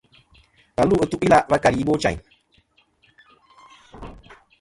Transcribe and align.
Và 0.75 0.85
lu 0.85 0.97
a 1.03 1.05
tu-ila' 1.11 1.45
va 1.49 1.57
keli 1.63 1.79
Ibochayn. 1.83 2.17